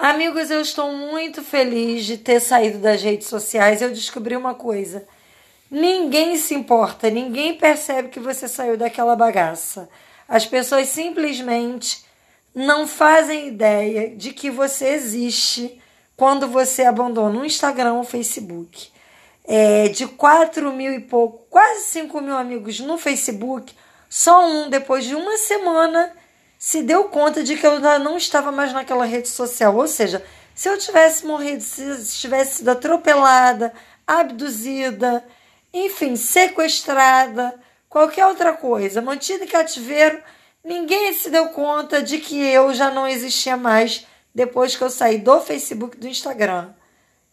[0.00, 3.82] Amigos, eu estou muito feliz de ter saído das redes sociais.
[3.82, 5.06] Eu descobri uma coisa.
[5.70, 9.90] Ninguém se importa, ninguém percebe que você saiu daquela bagaça.
[10.26, 12.02] As pessoas simplesmente
[12.54, 15.78] não fazem ideia de que você existe
[16.16, 18.88] quando você abandona o Instagram ou o Facebook.
[19.44, 23.74] É, de 4 mil e pouco, quase 5 mil amigos no Facebook,
[24.08, 26.10] só um, depois de uma semana,
[26.60, 29.74] se deu conta de que eu não estava mais naquela rede social.
[29.74, 30.22] Ou seja,
[30.54, 33.72] se eu tivesse morrido, se tivesse sido atropelada,
[34.06, 35.24] abduzida,
[35.72, 40.22] enfim, sequestrada, qualquer outra coisa, mantida em cativeiro,
[40.62, 45.16] ninguém se deu conta de que eu já não existia mais depois que eu saí
[45.16, 46.74] do Facebook do Instagram.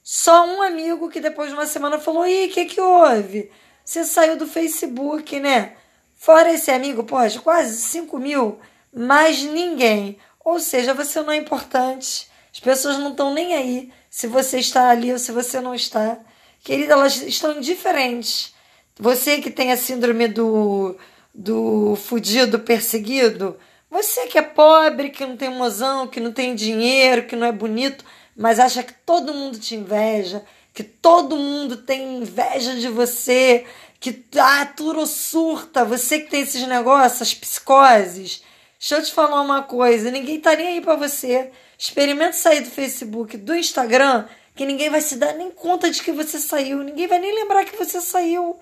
[0.00, 3.50] Só um amigo que depois de uma semana falou: Ih, o que, que houve?
[3.84, 5.72] Você saiu do Facebook, né?
[6.14, 8.60] Fora esse amigo, poxa, quase 5 mil
[8.98, 10.18] mais ninguém.
[10.44, 12.28] Ou seja, você não é importante.
[12.52, 16.18] As pessoas não estão nem aí se você está ali ou se você não está.
[16.64, 18.52] Querida, elas estão indiferentes.
[18.98, 20.96] Você que tem a síndrome do,
[21.32, 23.56] do fudido perseguido,
[23.88, 27.52] você que é pobre, que não tem mozão, que não tem dinheiro, que não é
[27.52, 28.04] bonito,
[28.36, 33.64] mas acha que todo mundo te inveja, que todo mundo tem inveja de você,
[34.00, 38.42] que ah, tudo surta, você que tem esses negócios, as psicoses,
[38.78, 41.50] Deixa eu te falar uma coisa, ninguém tá nem aí para você.
[41.76, 46.12] Experimente sair do Facebook, do Instagram, que ninguém vai se dar nem conta de que
[46.12, 48.56] você saiu, ninguém vai nem lembrar que você saiu.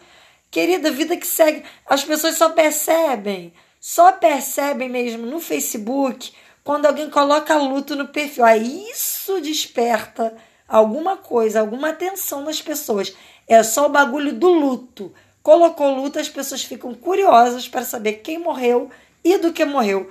[0.51, 6.33] Querida, vida que segue, as pessoas só percebem, só percebem mesmo no Facebook
[6.65, 8.47] quando alguém coloca luto no perfil.
[8.47, 10.35] Aí isso desperta
[10.67, 13.15] alguma coisa, alguma atenção nas pessoas.
[13.47, 15.13] É só o bagulho do luto.
[15.43, 18.91] Colocou luto, as pessoas ficam curiosas para saber quem morreu
[19.27, 20.09] e do que morreu.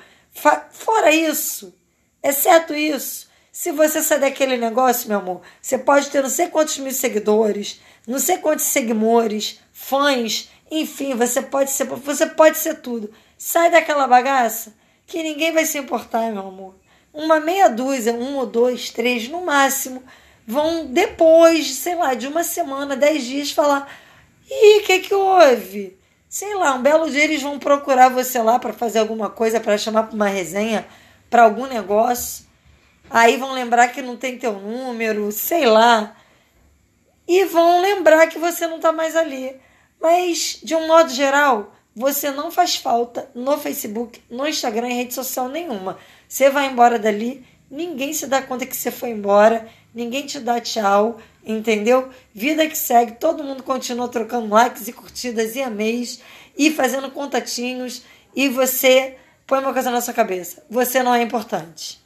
[0.72, 1.74] Fora isso,
[2.22, 6.78] exceto isso, se você sair daquele negócio, meu amor, você pode ter não sei quantos
[6.78, 13.14] mil seguidores, não sei quantos seguidores, fãs, enfim, você pode ser, você pode ser tudo.
[13.38, 14.76] Sai daquela bagaça
[15.08, 16.76] que ninguém vai se importar, meu amor.
[17.14, 20.04] Uma meia dúzia, um ou dois, três no máximo,
[20.46, 23.90] vão depois, sei lá, de uma semana, dez dias, falar:
[24.50, 25.98] ih, o que, que houve?
[26.36, 29.78] Sei lá, um belo dia eles vão procurar você lá para fazer alguma coisa, para
[29.78, 30.86] chamar para uma resenha,
[31.30, 32.46] para algum negócio.
[33.10, 36.14] Aí vão lembrar que não tem teu número, sei lá.
[37.26, 39.56] E vão lembrar que você não está mais ali.
[39.98, 45.14] Mas, de um modo geral, você não faz falta no Facebook, no Instagram, em rede
[45.14, 45.98] social nenhuma.
[46.28, 50.60] Você vai embora dali, ninguém se dá conta que você foi embora, ninguém te dá
[50.60, 52.10] tchau, entendeu?
[52.34, 56.20] Vida que segue, todo mundo continua trocando likes e curtidas e ameios
[56.58, 58.04] e fazendo contatinhos
[58.36, 59.16] e você
[59.48, 62.05] põe uma coisa na sua cabeça: você não é importante.